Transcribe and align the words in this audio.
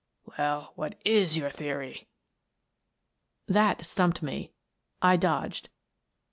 Well, 0.35 0.71
what 0.73 0.99
is 1.05 1.37
your 1.37 1.51
theory?" 1.51 2.07
That 3.47 3.85
stumped 3.85 4.23
me. 4.23 4.51
I 4.99 5.15
dodged. 5.15 5.69